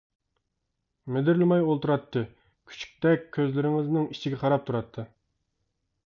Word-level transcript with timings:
مىدىرلىماي 1.17 1.65
ئولتۇراتتى، 1.65 2.23
كۈچۈكتەك 2.71 3.27
كۆزلىرىڭىزنىڭ 3.37 4.07
ئىچىگە 4.15 4.41
قاراپ 4.45 4.65
تۇراتتى. 4.71 5.05